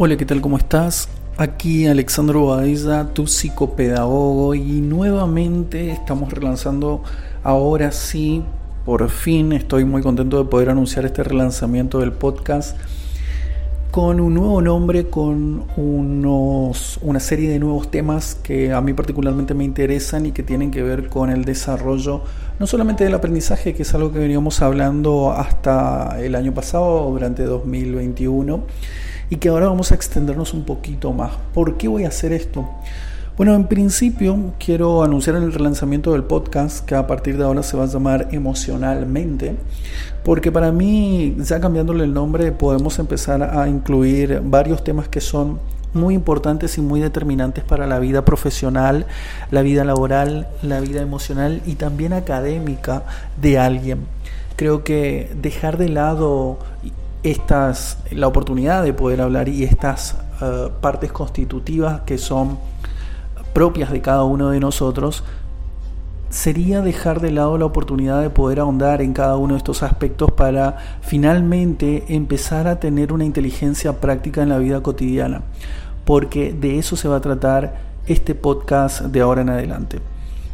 [0.00, 0.40] Hola, ¿qué tal?
[0.40, 1.08] ¿Cómo estás?
[1.38, 7.02] Aquí Alexandro Baeza, tu psicopedagogo, y nuevamente estamos relanzando,
[7.42, 8.44] ahora sí,
[8.84, 12.76] por fin estoy muy contento de poder anunciar este relanzamiento del podcast
[13.90, 19.52] con un nuevo nombre, con unos, una serie de nuevos temas que a mí particularmente
[19.54, 22.22] me interesan y que tienen que ver con el desarrollo,
[22.60, 27.42] no solamente del aprendizaje, que es algo que veníamos hablando hasta el año pasado, durante
[27.42, 28.62] 2021,
[29.30, 31.32] y que ahora vamos a extendernos un poquito más.
[31.54, 32.68] ¿Por qué voy a hacer esto?
[33.36, 37.76] Bueno, en principio quiero anunciar el relanzamiento del podcast que a partir de ahora se
[37.76, 39.54] va a llamar Emocionalmente,
[40.24, 45.60] porque para mí, ya cambiándole el nombre, podemos empezar a incluir varios temas que son
[45.94, 49.06] muy importantes y muy determinantes para la vida profesional,
[49.52, 53.04] la vida laboral, la vida emocional y también académica
[53.40, 54.00] de alguien.
[54.56, 56.58] Creo que dejar de lado
[57.22, 62.58] estas, la oportunidad de poder hablar y estas eh, partes constitutivas que son
[63.52, 65.24] propias de cada uno de nosotros,
[66.30, 70.30] sería dejar de lado la oportunidad de poder ahondar en cada uno de estos aspectos
[70.32, 75.42] para finalmente empezar a tener una inteligencia práctica en la vida cotidiana,
[76.04, 80.00] porque de eso se va a tratar este podcast de ahora en adelante.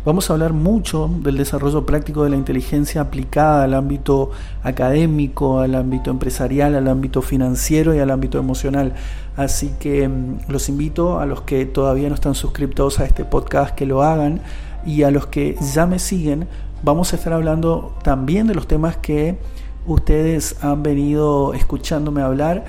[0.04, 5.74] Vamos a hablar mucho del desarrollo práctico de la inteligencia aplicada al ámbito académico, al
[5.74, 8.92] ámbito empresarial, al ámbito financiero y al ámbito emocional.
[9.34, 13.74] Así que mm, los invito a los que todavía no están suscriptos a este podcast
[13.74, 14.42] que lo hagan
[14.84, 16.48] y a los que ya me siguen,
[16.82, 19.38] vamos a estar hablando también de los temas que
[19.86, 22.66] ustedes han venido escuchándome hablar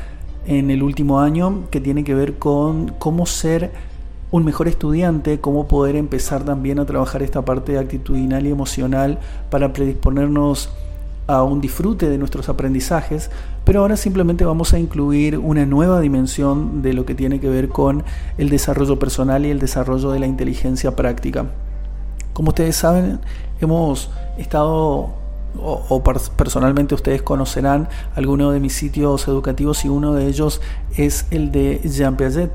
[0.48, 3.74] en el último año que tiene que ver con cómo ser
[4.36, 9.18] un mejor estudiante, cómo poder empezar también a trabajar esta parte actitudinal y emocional
[9.50, 10.70] para predisponernos
[11.26, 13.32] a un disfrute de nuestros aprendizajes,
[13.64, 17.70] pero ahora simplemente vamos a incluir una nueva dimensión de lo que tiene que ver
[17.70, 18.04] con
[18.38, 21.46] el desarrollo personal y el desarrollo de la inteligencia práctica.
[22.34, 23.22] Como ustedes saben,
[23.62, 25.14] hemos estado,
[25.58, 26.04] o,
[26.36, 30.60] personalmente ustedes conocerán algunos de mis sitios educativos y uno de ellos
[30.98, 32.52] es el de Jean Piaget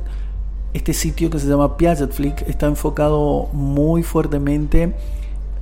[0.74, 4.94] este sitio que se llama Piaget Flick está enfocado muy fuertemente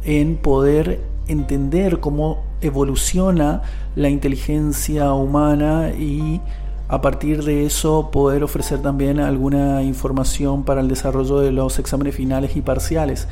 [0.05, 3.63] en poder entender cómo evoluciona
[3.95, 6.41] la inteligencia humana y
[6.89, 12.15] a partir de eso poder ofrecer también alguna información para el desarrollo de los exámenes
[12.15, 13.29] finales y parciales.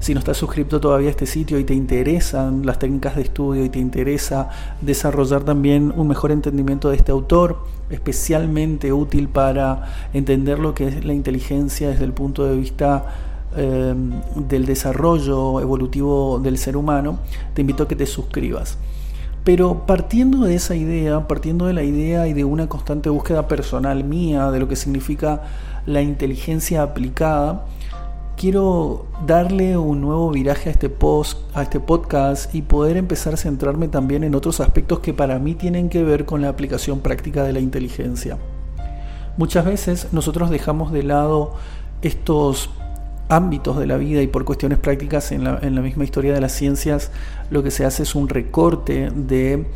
[0.00, 3.64] Si no estás suscrito todavía a este sitio y te interesan las técnicas de estudio
[3.64, 4.50] y te interesa
[4.80, 11.04] desarrollar también un mejor entendimiento de este autor, especialmente útil para entender lo que es
[11.04, 13.06] la inteligencia desde el punto de vista
[13.56, 13.94] eh,
[14.36, 17.20] del desarrollo evolutivo del ser humano,
[17.54, 18.78] te invito a que te suscribas.
[19.44, 24.02] Pero partiendo de esa idea, partiendo de la idea y de una constante búsqueda personal
[24.02, 25.42] mía de lo que significa
[25.86, 27.66] la inteligencia aplicada,
[28.36, 33.36] quiero darle un nuevo viraje a este, post, a este podcast y poder empezar a
[33.36, 37.42] centrarme también en otros aspectos que para mí tienen que ver con la aplicación práctica
[37.44, 38.38] de la inteligencia.
[39.36, 41.54] Muchas veces nosotros dejamos de lado
[42.02, 42.70] estos
[43.28, 46.40] ámbitos de la vida y por cuestiones prácticas en la, en la misma historia de
[46.40, 47.10] las ciencias
[47.50, 49.66] lo que se hace es un recorte de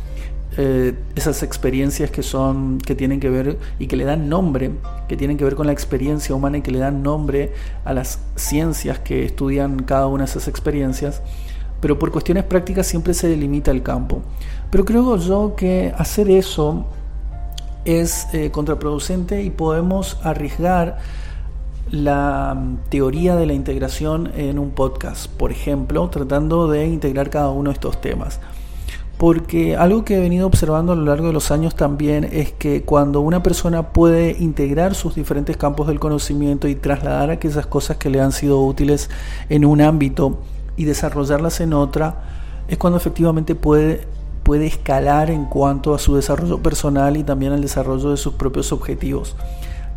[0.57, 4.71] eh, esas experiencias que son que tienen que ver y que le dan nombre
[5.07, 7.53] que tienen que ver con la experiencia humana y que le dan nombre
[7.85, 11.21] a las ciencias que estudian cada una de esas experiencias
[11.81, 14.21] pero por cuestiones prácticas siempre se delimita el campo.
[14.69, 16.85] Pero creo yo que hacer eso
[17.85, 20.97] es eh, contraproducente y podemos arriesgar
[21.89, 27.49] la mm, teoría de la integración en un podcast, por ejemplo, tratando de integrar cada
[27.49, 28.39] uno de estos temas
[29.19, 32.83] porque algo que he venido observando a lo largo de los años también es que
[32.83, 38.09] cuando una persona puede integrar sus diferentes campos del conocimiento y trasladar aquellas cosas que
[38.09, 39.09] le han sido útiles
[39.49, 40.39] en un ámbito
[40.77, 42.21] y desarrollarlas en otra,
[42.69, 44.07] es cuando efectivamente puede,
[44.43, 48.71] puede escalar en cuanto a su desarrollo personal y también al desarrollo de sus propios
[48.71, 49.35] objetivos,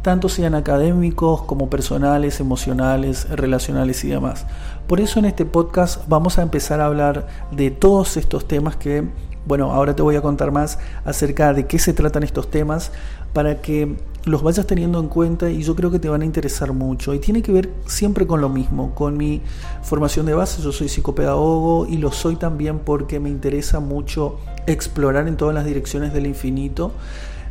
[0.02, 4.46] tanto sean académicos como personales, emocionales, relacionales y demás.
[4.86, 9.04] Por eso en este podcast vamos a empezar a hablar de todos estos temas que,
[9.46, 12.90] bueno, ahora te voy a contar más acerca de qué se tratan estos temas
[13.32, 16.72] para que los vayas teniendo en cuenta y yo creo que te van a interesar
[16.72, 17.14] mucho.
[17.14, 19.40] Y tiene que ver siempre con lo mismo, con mi
[19.82, 20.62] formación de base.
[20.62, 25.64] Yo soy psicopedagogo y lo soy también porque me interesa mucho explorar en todas las
[25.64, 26.92] direcciones del infinito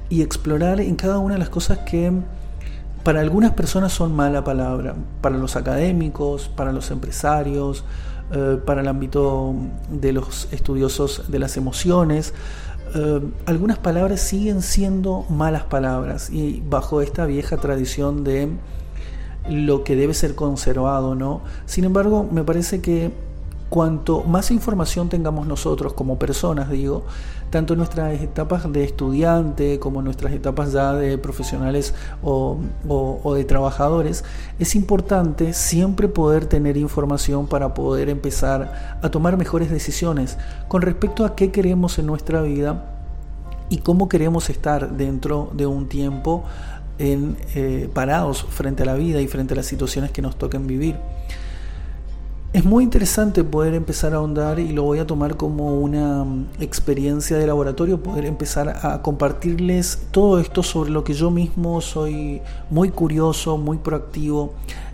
[0.10, 2.12] y explorar en cada una de las cosas que
[3.04, 7.84] para algunas personas son mala palabra, para los académicos, para los empresarios,
[8.32, 9.54] eh, para el ámbito
[9.90, 12.34] de los estudiosos de las emociones,
[12.94, 18.50] eh, algunas palabras siguen siendo malas palabras y bajo esta vieja tradición de
[19.50, 21.42] lo que debe ser conservado, ¿no?
[21.66, 23.12] Sin embargo, me parece que
[23.70, 27.06] cuanto más información tengamos nosotros como personas, digo,
[27.52, 31.94] tanto en nuestras etapas de estudiante como en nuestras etapas ya de profesionales
[32.24, 32.58] o,
[33.36, 34.24] de trabajadores,
[34.58, 40.38] es importante siempre poder tener información para poder empezar a tomar mejores decisiones
[40.70, 42.86] con respecto a qué queremos en nuestra vida
[43.70, 46.46] y cómo queremos estar dentro de un tiempo
[47.00, 50.68] en, eh, parados frente a la vida y frente a las situaciones que nos toquen
[50.68, 50.96] vivir.
[52.54, 56.48] Es muy interesante poder empezar a ahondar y lo voy a tomar como una mm,
[56.60, 62.42] experiencia de laboratorio, poder empezar a compartirles todo esto sobre lo que yo mismo soy
[62.70, 64.52] muy curioso, muy proactivo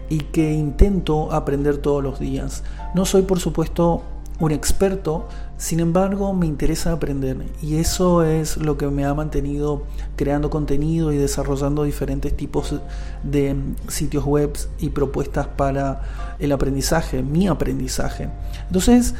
[0.07, 2.63] y que intento aprender todos los días.
[2.93, 4.03] No soy por supuesto
[4.39, 5.27] un experto,
[5.57, 9.83] sin embargo, me interesa aprender y eso es lo que me ha mantenido
[10.15, 12.75] creando contenido y desarrollando diferentes tipos
[13.23, 13.55] de
[13.87, 18.29] sitios web y propuestas para el aprendizaje, mi aprendizaje.
[18.67, 19.15] Entonces,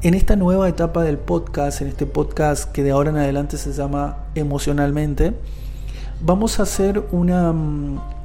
[0.00, 3.74] en esta nueva etapa del podcast, en este podcast que de ahora en adelante se
[3.74, 5.34] llama Emocionalmente,
[6.22, 7.54] vamos a hacer una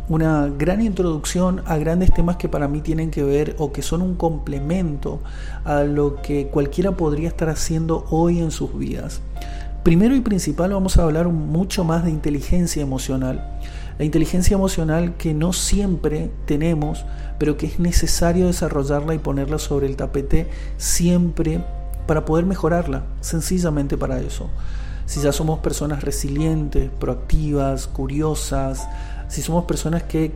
[0.10, 4.02] una gran introducción a grandes temas que para mí tienen que ver o que son
[4.02, 5.20] un complemento
[5.66, 9.22] a lo que cualquiera podría estar haciendo hoy en sus vidas.
[9.84, 13.60] Primero y principal vamos a hablar mucho más de inteligencia emocional.
[13.98, 17.06] La inteligencia emocional que no siempre tenemos,
[17.40, 21.64] pero que es necesario desarrollarla y ponerla sobre el tapete siempre
[22.06, 24.50] para poder mejorarla, sencillamente para eso.
[25.06, 28.88] Si ya somos personas resilientes, proactivas, curiosas,
[29.28, 30.32] si somos personas que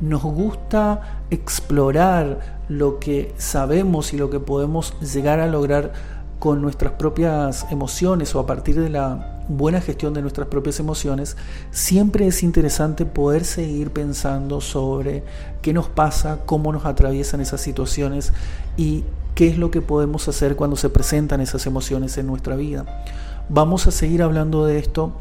[0.00, 5.92] nos gusta explorar lo que sabemos y lo que podemos llegar a lograr
[6.38, 11.36] con nuestras propias emociones o a partir de la buena gestión de nuestras propias emociones,
[11.70, 15.22] siempre es interesante poder seguir pensando sobre
[15.62, 18.32] qué nos pasa, cómo nos atraviesan esas situaciones
[18.76, 19.04] y
[19.34, 23.04] qué es lo que podemos hacer cuando se presentan esas emociones en nuestra vida.
[23.48, 25.12] Vamos a seguir hablando de esto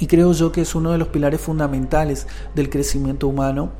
[0.00, 3.70] y creo yo que es uno de los pilares fundamentales del crecimiento humano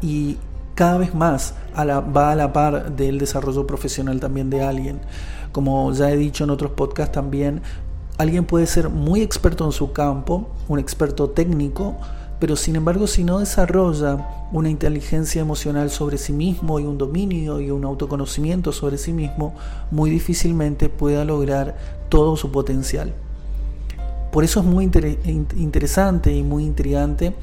[0.00, 0.38] y
[0.74, 5.00] cada vez más va a la par del desarrollo profesional también de alguien.
[5.52, 7.60] Como ya he dicho en otros podcasts también,
[8.18, 11.96] alguien puede ser muy experto en su campo, un experto técnico,
[12.38, 17.60] pero sin embargo si no desarrolla una inteligencia emocional sobre sí mismo y un dominio
[17.60, 19.54] y un autoconocimiento sobre sí mismo,
[19.90, 21.76] muy difícilmente pueda lograr
[22.08, 23.12] todo su potencial.
[24.34, 24.90] Por eso es muy
[25.54, 27.34] interesante y muy intrigante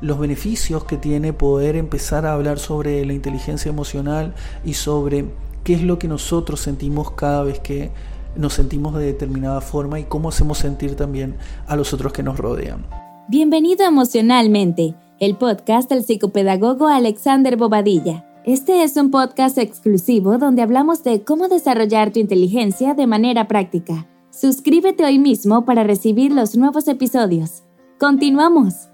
[0.00, 4.32] los beneficios que tiene poder empezar a hablar sobre la inteligencia emocional
[4.64, 5.26] y sobre
[5.64, 7.90] qué es lo que nosotros sentimos cada vez que
[8.36, 12.38] nos sentimos de determinada forma y cómo hacemos sentir también a los otros que nos
[12.38, 12.86] rodean.
[13.28, 18.24] Bienvenido Emocionalmente, el podcast del psicopedagogo Alexander Bobadilla.
[18.46, 24.06] Este es un podcast exclusivo donde hablamos de cómo desarrollar tu inteligencia de manera práctica.
[24.40, 27.62] Suscríbete hoy mismo para recibir los nuevos episodios.
[27.98, 28.88] Continuamos.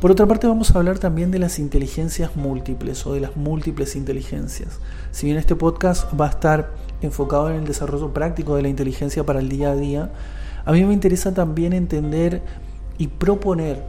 [0.00, 3.94] Por otra parte vamos a hablar también de las inteligencias múltiples o de las múltiples
[3.94, 4.80] inteligencias.
[5.12, 9.24] Si bien este podcast va a estar enfocado en el desarrollo práctico de la inteligencia
[9.24, 10.10] para el día a día,
[10.64, 12.42] a mí me interesa también entender
[12.98, 13.84] y proponer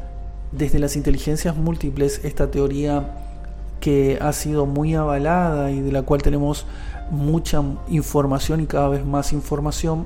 [0.52, 3.16] desde las inteligencias múltiples esta teoría
[3.80, 6.68] que ha sido muy avalada y de la cual tenemos
[7.12, 10.06] mucha información y cada vez más información,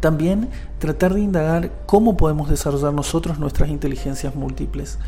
[0.00, 4.98] también tratar de indagar cómo podemos desarrollar nosotros nuestras inteligencias múltiples.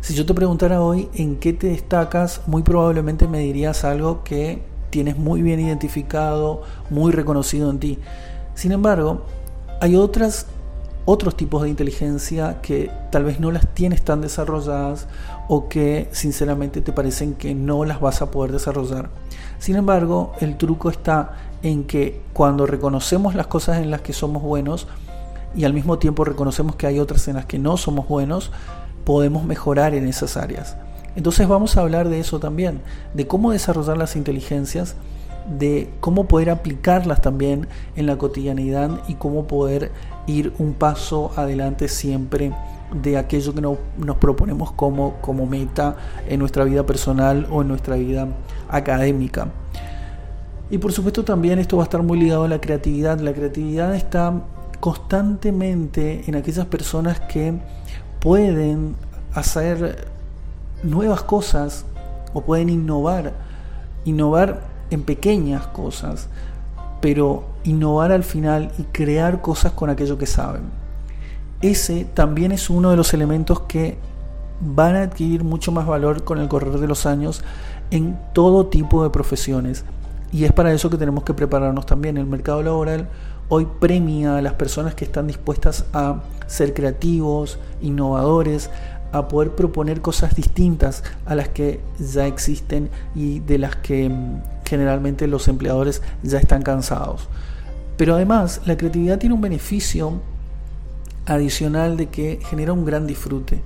[0.00, 4.62] Si yo te preguntara hoy en qué te destacas, muy probablemente me dirías algo que
[4.90, 7.98] tienes muy bien identificado, muy reconocido en ti.
[8.54, 9.24] Sin embargo,
[9.80, 10.46] hay otras
[11.04, 15.08] otros tipos de inteligencia que tal vez no las tienes tan desarrolladas
[15.48, 19.10] o que sinceramente te parecen que no las vas a poder desarrollar.
[19.62, 24.42] Sin embargo, el truco está en que cuando reconocemos las cosas en las que somos
[24.42, 24.88] buenos
[25.54, 28.50] y al mismo tiempo reconocemos que hay otras en las que no somos buenos,
[29.04, 30.76] podemos mejorar en esas áreas.
[31.14, 32.80] Entonces vamos a hablar de eso también,
[33.14, 34.96] de cómo desarrollar las inteligencias,
[35.56, 39.92] de cómo poder aplicarlas también en la cotidianidad y cómo poder
[40.26, 42.52] ir un paso adelante siempre
[42.94, 45.96] de aquello que nos proponemos como, como meta
[46.28, 48.28] en nuestra vida personal o en nuestra vida
[48.68, 49.48] académica.
[50.70, 53.18] Y por supuesto también esto va a estar muy ligado a la creatividad.
[53.20, 54.32] La creatividad está
[54.80, 57.54] constantemente en aquellas personas que
[58.20, 58.96] pueden
[59.34, 60.06] hacer
[60.82, 61.84] nuevas cosas
[62.32, 63.32] o pueden innovar,
[64.04, 66.28] innovar en pequeñas cosas.
[67.02, 70.81] pero innovar al final y crear cosas con aquello que saben.
[71.62, 73.96] Ese también es uno de los elementos que
[74.60, 77.42] van a adquirir mucho más valor con el correr de los años
[77.92, 79.84] en todo tipo de profesiones.
[80.32, 82.16] Y es para eso que tenemos que prepararnos también.
[82.16, 83.08] El mercado laboral
[83.48, 88.70] hoy premia a las personas que están dispuestas a ser creativos, innovadores,
[89.12, 94.42] a poder proponer cosas distintas a las que ya existen y de las que mm,
[94.64, 97.28] generalmente los empleadores ya están cansados.
[97.96, 100.20] Pero además la creatividad tiene un beneficio
[101.26, 103.62] adicional de que genera un gran disfrute.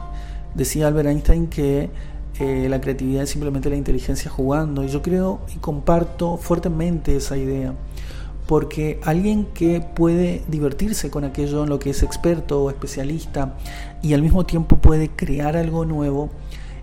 [0.55, 1.91] Decía Albert Einstein que
[2.39, 7.37] eh, la creatividad es simplemente la inteligencia jugando y yo creo y comparto fuertemente esa
[7.37, 7.75] idea
[8.47, 13.55] porque alguien que puede divertirse con aquello en lo que es experto o especialista
[14.03, 16.31] y al mismo tiempo puede crear algo nuevo,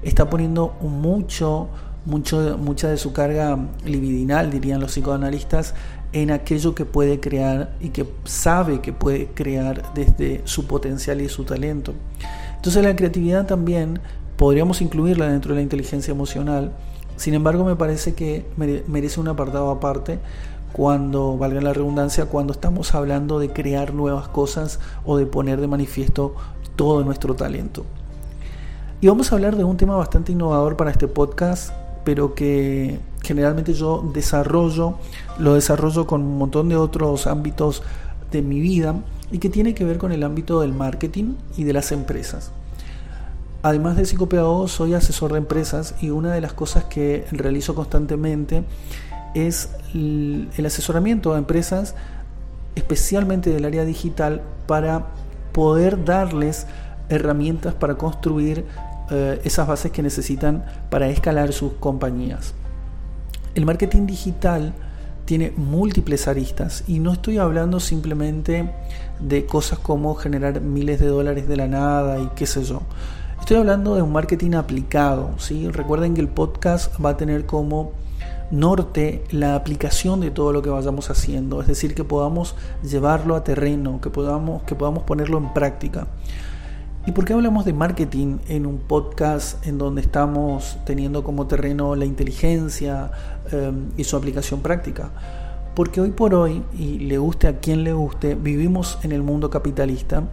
[0.04, 1.70] está poniendo mucho,
[2.06, 5.74] mucho, mucha de su carga libidinal, dirían los psicoanalistas,
[6.14, 11.30] en aquello que puede crear y que sabe que puede crear desde su potencial y
[11.30, 11.94] su talento.
[12.56, 14.00] Entonces la creatividad también
[14.38, 16.72] podríamos incluirla dentro de la inteligencia emocional,
[17.18, 20.20] sin embargo me parece que merece un apartado aparte
[20.72, 25.68] cuando, valga la redundancia, cuando estamos hablando de crear nuevas cosas o de poner de
[25.68, 26.36] manifiesto
[26.76, 27.86] todo nuestro talento.
[29.00, 31.72] Y vamos a hablar de un tema bastante innovador para este podcast,
[32.04, 34.96] pero que generalmente yo desarrollo,
[35.40, 37.82] lo desarrollo con un montón de otros ámbitos
[38.32, 38.96] de mi vida
[39.32, 42.52] y que tiene que ver con el ámbito del marketing y de las empresas.
[43.64, 48.66] Además de psicopedagogo, soy asesor de empresas y una de las cosas que realizo constantemente
[49.34, 51.96] es el asesoramiento a empresas,
[52.76, 55.08] especialmente del área digital, para
[55.54, 56.68] poder darles
[57.10, 58.66] herramientas para construir
[59.12, 62.54] eh, esas bases que necesitan para escalar sus compañías.
[63.56, 64.74] El marketing digital
[65.26, 68.68] tiene múltiples aristas y no estoy hablando simplemente
[69.20, 72.82] de cosas como generar miles de dólares de la nada y qué sé yo.
[73.40, 75.32] Estoy hablando de un marketing aplicado.
[75.38, 75.70] ¿sí?
[75.70, 77.92] Recuerden que el podcast va a tener como
[78.50, 83.44] norte la aplicación de todo lo que vayamos haciendo, es decir, que podamos llevarlo a
[83.44, 86.08] terreno, que podamos, que podamos ponerlo en práctica.
[87.06, 91.96] ¿Y por qué hablamos de marketing en un podcast en donde estamos teniendo como terreno
[91.96, 93.12] la inteligencia
[93.52, 95.12] em, y su aplicación práctica?
[95.76, 99.50] Porque hoy por hoy, y le guste a quien le guste, vivimos en el mundo
[99.50, 100.24] capitalista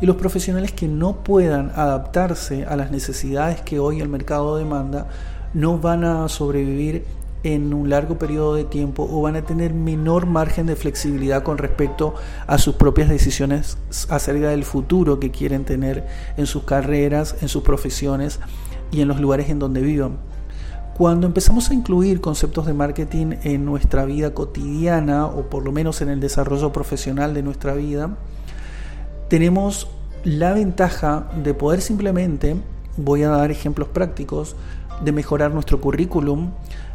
[0.00, 5.08] y los profesionales que no puedan adaptarse a las necesidades que hoy el mercado demanda
[5.54, 7.04] no van a sobrevivir
[7.44, 11.58] en un largo periodo de tiempo o van a tener menor margen de flexibilidad con
[11.58, 12.14] respecto
[12.46, 16.06] a sus propias decisiones acerca del futuro que quieren tener
[16.36, 18.38] en sus carreras, en sus profesiones
[18.90, 20.18] y en los lugares en donde vivan.
[20.96, 26.02] Cuando empezamos a incluir conceptos de marketing en nuestra vida cotidiana o por lo menos
[26.02, 28.16] en el desarrollo profesional de nuestra vida,
[29.28, 29.88] tenemos
[30.22, 32.56] la ventaja de poder simplemente,
[32.96, 34.54] voy a dar ejemplos prácticos,
[35.02, 36.50] de mejorar nuestro currículum,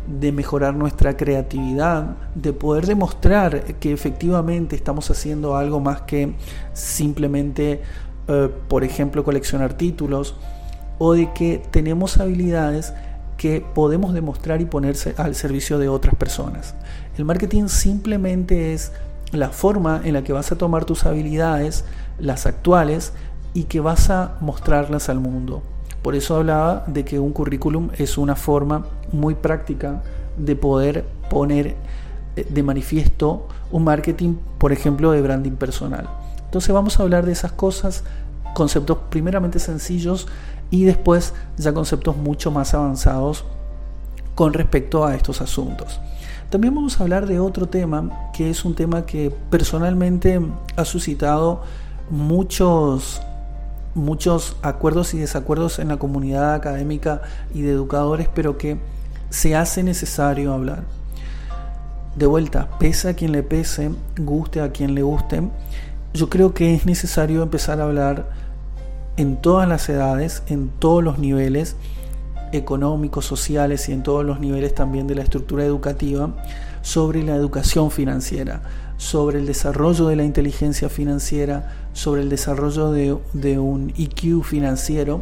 [0.07, 6.33] de mejorar nuestra creatividad, de poder demostrar que efectivamente estamos haciendo algo más que
[6.73, 7.81] simplemente,
[8.27, 10.35] eh, por ejemplo, coleccionar títulos,
[10.97, 12.93] o de que tenemos habilidades
[13.37, 16.73] que podemos demostrar y ponerse al servicio de otras personas.
[17.17, 18.91] El marketing simplemente es
[19.31, 21.85] la forma en la que vas a tomar tus habilidades,
[22.17, 23.13] las actuales,
[23.53, 25.61] y que vas a mostrarlas al mundo.
[26.07, 30.03] Por eso hablaba de que un currículum es una forma muy práctica
[30.37, 31.75] de poder poner
[32.37, 36.07] eh, de manifiesto un marketing, por ejemplo, de branding personal.
[36.45, 38.05] Entonces vamos a hablar de esas cosas,
[38.55, 40.27] conceptos primeramente sencillos
[40.71, 43.43] y después ya conceptos mucho más avanzados
[44.33, 45.99] con respecto a estos asuntos.
[46.49, 50.39] También vamos a hablar de otro tema que es un tema que personalmente
[50.77, 51.63] ha suscitado
[52.09, 53.21] muchos
[53.97, 57.21] muchos acuerdos y desacuerdos en la comunidad académica
[57.53, 58.77] y de educadores, pero que
[59.29, 60.83] se hace necesario hablar.
[62.15, 65.43] De vuelta, pese a quien le pese, guste a quien le guste,
[66.13, 68.29] yo creo que es necesario empezar a hablar
[69.17, 71.75] en todas las edades, en todos los niveles
[72.53, 76.33] económicos, sociales y en todos los niveles también de la estructura educativa
[76.81, 78.61] sobre la educación financiera
[78.97, 85.21] sobre el desarrollo de la inteligencia financiera, sobre el desarrollo de, un IQ financiero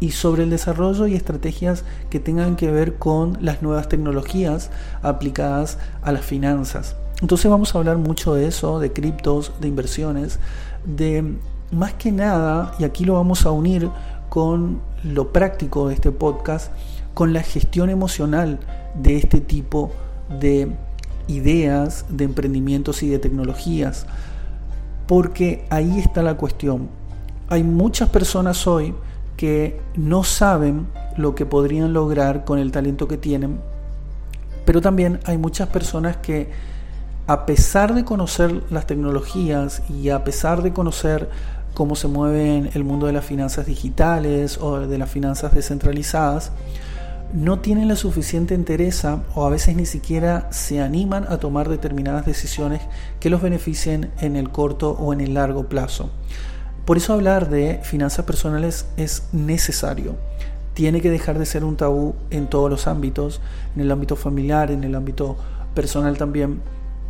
[0.00, 4.70] y sobre el desarrollo y estrategias que tengan que ver con las nuevas tecnologías
[5.02, 6.96] aplicadas a las finanzas.
[7.20, 10.40] Entonces vamos a hablar mucho de eso, de criptos, de inversiones,
[10.84, 11.36] de
[11.70, 13.88] más que nada, y aquí lo vamos a unir
[14.28, 16.72] con lo práctico de este podcast,
[17.14, 18.58] con la gestión emocional
[18.94, 19.92] de este tipo
[20.40, 20.72] de
[21.28, 24.06] ideas de emprendimientos y de tecnologías,
[25.06, 26.88] porque ahí está la cuestión.
[27.48, 28.94] Hay muchas personas hoy
[29.36, 30.86] que no saben
[31.16, 33.60] lo que podrían lograr con el talento que tienen,
[34.64, 36.50] pero también hay muchas personas que
[37.26, 41.28] a pesar de conocer las tecnologías y a pesar de conocer
[41.74, 46.52] cómo se mueve el mundo de las finanzas digitales o de las finanzas descentralizadas,
[47.32, 52.26] no tienen la suficiente entereza o a veces ni siquiera se animan a tomar determinadas
[52.26, 52.82] decisiones
[53.20, 56.10] que los beneficien en el corto o en el largo plazo.
[56.84, 60.16] Por eso hablar de finanzas personales es necesario.
[60.74, 63.40] Tiene que dejar de ser un tabú en todos los ámbitos,
[63.76, 65.36] en el ámbito familiar, en el ámbito
[65.74, 66.60] personal también.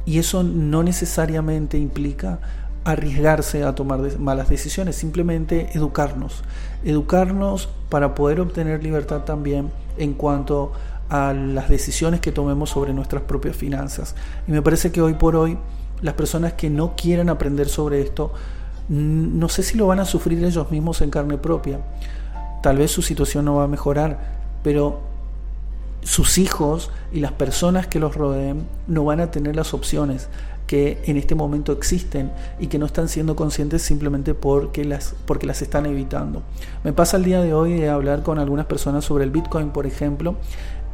[0.05, 2.41] Y eso no necesariamente implica
[2.85, 6.43] arriesgarse a tomar malas decisiones, simplemente educarnos.
[6.85, 10.73] Educarnos para poder obtener libertad también en cuanto
[11.09, 14.15] a las decisiones que tomemos sobre nuestras propias finanzas.
[14.49, 15.59] Y me parece que hoy por hoy
[16.01, 18.33] las personas que no quieren aprender sobre esto,
[18.89, 21.81] no sé si lo van a sufrir ellos mismos en carne propia.
[22.63, 24.19] Tal vez su situación no va a mejorar,
[24.63, 25.01] pero
[26.03, 30.29] sus hijos y las personas que los rodeen no van a tener las opciones
[30.67, 35.47] que en este momento existen y que no están siendo conscientes simplemente porque las, porque
[35.47, 36.43] las están evitando.
[36.85, 39.87] Me pasa el día de hoy de hablar con algunas personas sobre el Bitcoin, por
[39.87, 40.37] ejemplo,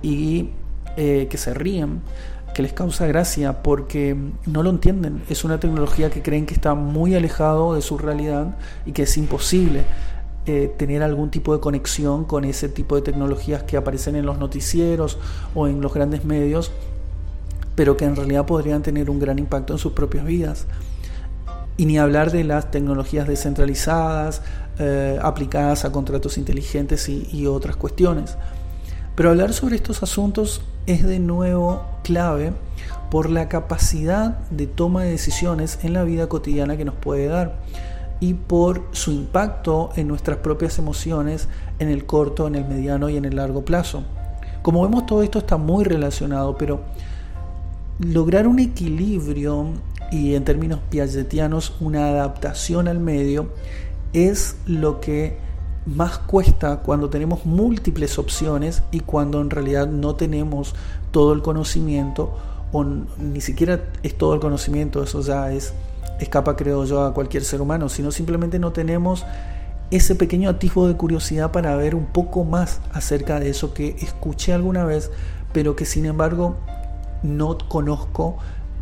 [0.03, 0.51] y
[0.97, 2.01] eh, que se ríen,
[2.55, 5.23] que les causa gracia porque no lo entienden.
[5.29, 9.17] Es una tecnología que creen que está muy alejado de su realidad y que es
[9.17, 9.85] imposible
[10.47, 14.39] eh, tener algún tipo de conexión con ese tipo de tecnologías que aparecen en los
[14.39, 15.19] noticieros
[15.55, 16.73] o en los grandes medios
[17.79, 20.67] pero que en realidad podrían tener un gran impacto en sus propias vidas.
[21.77, 24.43] Y ni hablar de las tecnologías descentralizadas,
[24.81, 28.37] eh, aplicadas a contratos inteligentes y, y otras cuestiones.
[29.15, 32.53] Pero hablar sobre estos asuntos es de nuevo clave
[33.13, 37.61] por la capacidad de toma de decisiones en la vida cotidiana que nos puede dar
[38.19, 41.47] y por su impacto en nuestras propias emociones
[41.79, 44.03] en el corto, en el mediano y en el largo plazo.
[44.63, 46.81] Como vemos todo esto está muy relacionado, pero
[47.99, 49.73] lograr un equilibrio
[50.11, 53.51] y en términos piagetianos una adaptación al medio
[54.13, 55.37] es lo que
[55.85, 60.75] más cuesta cuando tenemos múltiples opciones y cuando en realidad no tenemos
[61.11, 62.37] todo el conocimiento
[62.73, 65.73] o ni siquiera es todo el conocimiento, eso ya es
[66.21, 69.25] escapa creo yo a cualquier ser humano, sino simplemente no tenemos
[69.91, 74.53] ese pequeño atisbo de curiosidad para ver un poco más acerca de eso que escuché
[74.53, 75.11] alguna vez,
[75.53, 76.57] pero que sin embargo
[77.23, 78.39] no conozco,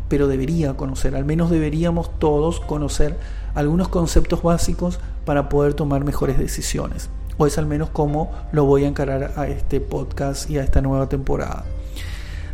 [0.09, 1.15] pero debería conocer.
[1.15, 3.17] Al menos deberíamos todos conocer
[3.55, 7.09] algunos conceptos básicos para poder tomar mejores decisiones.
[7.37, 10.81] O es al menos como lo voy a encarar a este podcast y a esta
[10.81, 11.65] nueva temporada.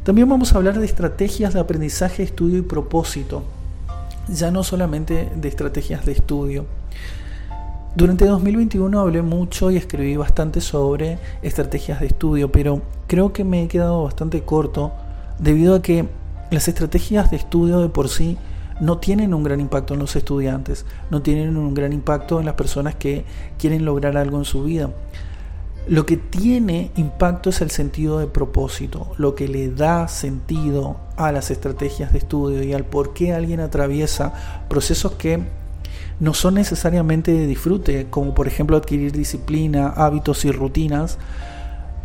[0.03, 3.43] También vamos a hablar de estrategias de aprendizaje, estudio y propósito.
[4.27, 6.65] Ya no solamente de estrategias de estudio.
[7.95, 13.63] Durante 2021 hablé mucho y escribí bastante sobre estrategias de estudio, pero creo que me
[13.63, 14.91] he quedado bastante corto
[15.39, 16.07] debido a que
[16.51, 18.37] las estrategias de estudio de por sí
[18.79, 22.55] no tienen un gran impacto en los estudiantes, no tienen un gran impacto en las
[22.55, 23.25] personas que
[23.57, 24.89] quieren lograr algo en su vida.
[25.87, 31.31] Lo que tiene impacto es el sentido de propósito, lo que le da sentido a
[31.31, 35.43] las estrategias de estudio y al por qué alguien atraviesa procesos que
[36.19, 41.17] no son necesariamente de disfrute, como por ejemplo adquirir disciplina, hábitos y rutinas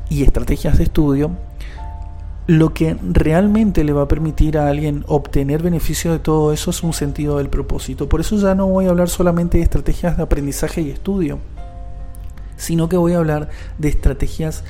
[0.08, 1.30] y estrategias de estudio,
[2.48, 6.82] lo que realmente le va a permitir a alguien obtener beneficio de todo eso es
[6.82, 8.08] un sentido del propósito.
[8.08, 11.40] Por eso ya no voy a hablar solamente de estrategias de aprendizaje y estudio,
[12.56, 14.64] sino que voy a hablar de estrategias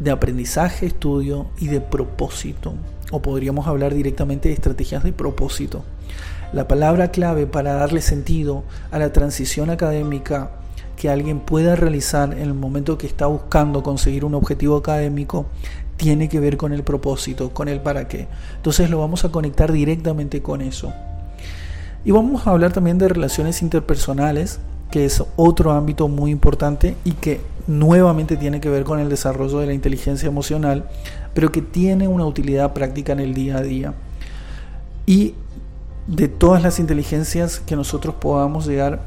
[0.00, 2.72] de aprendizaje, estudio y de propósito.
[3.10, 5.84] O podríamos hablar directamente de estrategias de propósito.
[6.54, 10.52] La palabra clave para darle sentido a la transición académica
[10.96, 15.46] que alguien pueda realizar en el momento que está buscando conseguir un objetivo académico
[15.96, 18.28] tiene que ver con el propósito, con el para qué.
[18.56, 20.92] Entonces lo vamos a conectar directamente con eso.
[22.04, 24.58] Y vamos a hablar también de relaciones interpersonales,
[24.90, 29.58] que es otro ámbito muy importante y que nuevamente tiene que ver con el desarrollo
[29.60, 30.84] de la inteligencia emocional,
[31.32, 33.94] pero que tiene una utilidad práctica en el día a día.
[35.06, 35.34] Y
[36.06, 39.02] de todas las inteligencias que nosotros podamos llegar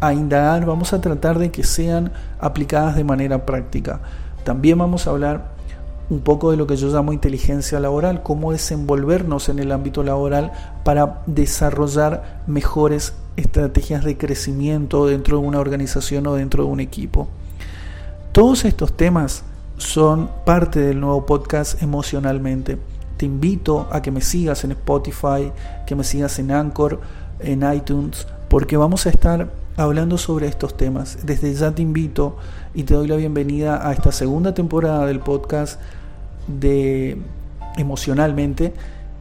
[0.00, 4.00] a indagar, vamos a tratar de que sean aplicadas de manera práctica.
[4.44, 5.53] También vamos a hablar
[6.10, 10.52] un poco de lo que yo llamo inteligencia laboral, cómo desenvolvernos en el ámbito laboral
[10.84, 17.28] para desarrollar mejores estrategias de crecimiento dentro de una organización o dentro de un equipo.
[18.32, 19.44] Todos estos temas
[19.76, 22.78] son parte del nuevo podcast emocionalmente.
[23.16, 25.52] te invito a que me sigas en Spotify,
[25.86, 27.00] que me sigas en Anchor,
[27.38, 31.18] en iTunes, porque vamos a estar hablando sobre estos temas.
[31.24, 32.36] Desde ya te invito
[32.74, 35.80] y te doy la bienvenida a esta segunda temporada del podcast
[36.46, 37.18] de
[37.76, 38.72] Emocionalmente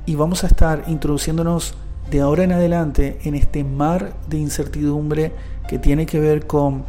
[0.06, 1.74] y vamos a estar introduciéndonos
[2.12, 5.32] de ahora en adelante en este mar de incertidumbre
[5.68, 6.84] que tiene que ver con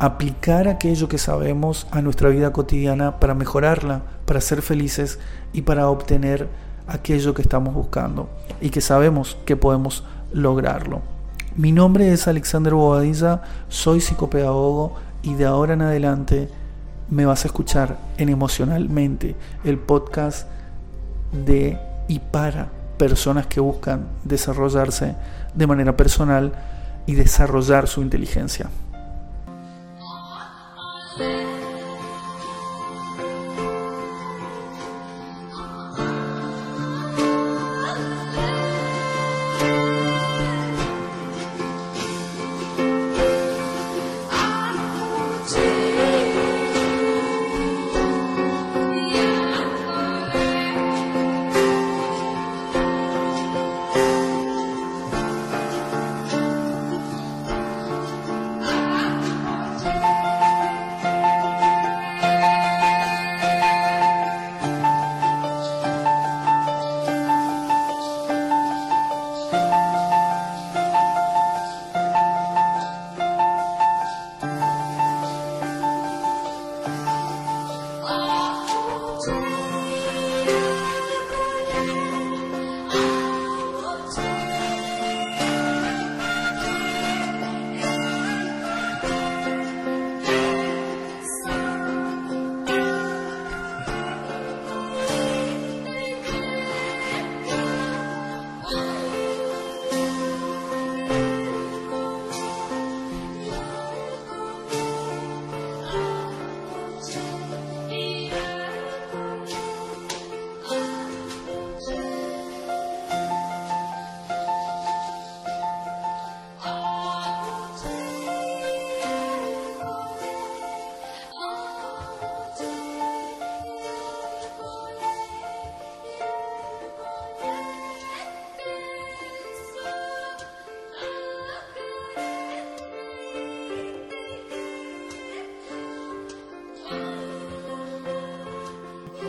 [0.00, 5.20] aplicar aquello que sabemos a nuestra vida cotidiana para mejorarla, para ser felices
[5.52, 6.48] y para obtener
[6.88, 8.28] aquello que estamos buscando
[8.60, 11.14] y que sabemos que podemos lograrlo.
[11.56, 16.48] Mi nombre es Alexander Bobadilla, soy psicopedagogo y de ahora en adelante
[17.10, 20.48] me vas a escuchar en Emocionalmente, el podcast
[21.30, 25.14] de y para personas que buscan desarrollarse
[25.54, 26.52] de manera personal
[27.06, 28.68] y desarrollar su inteligencia.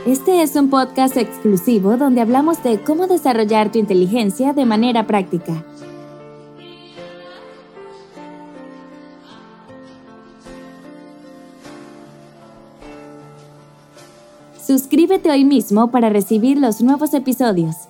[0.05, 5.65] Este es un podcast exclusivo donde hablamos de cómo desarrollar tu inteligencia de manera práctica.
[14.63, 17.85] Suscríbete hoy mismo para recibir los nuevos episodios.